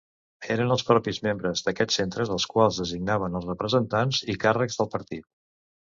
[0.53, 5.29] Eren els propis membres d'aquests centres els quals designaven als representants i càrrecs del partit.